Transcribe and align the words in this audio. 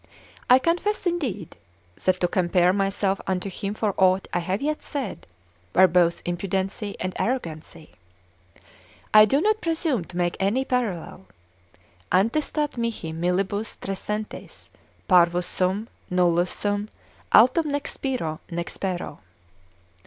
I 0.49 0.57
confess, 0.57 1.05
indeed, 1.05 1.57
that 2.05 2.19
to 2.21 2.27
compare 2.27 2.73
myself 2.73 3.21
unto 3.27 3.51
him 3.51 3.75
for 3.75 3.93
aught 3.97 4.27
I 4.33 4.39
have 4.39 4.59
yet 4.59 4.81
said, 4.81 5.27
were 5.75 5.85
both 5.87 6.23
impudency 6.23 6.95
and 6.99 7.15
arrogancy. 7.19 7.91
I 9.13 9.25
do 9.25 9.39
not 9.39 9.61
presume 9.61 10.05
to 10.05 10.17
make 10.17 10.37
any 10.39 10.65
parallel, 10.65 11.27
Antistat 12.11 12.77
mihi 12.77 13.13
millibus 13.13 13.77
trecentis, 13.77 14.71
parvus 15.07 15.45
sum, 15.45 15.87
nullus 16.09 16.49
sum, 16.49 16.89
altum 17.31 17.69
nec 17.69 17.87
spiro, 17.87 18.39
nec 18.49 18.71
spero. 18.71 19.19